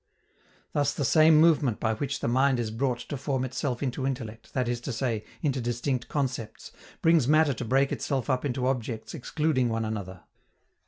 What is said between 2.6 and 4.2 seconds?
brought to form itself into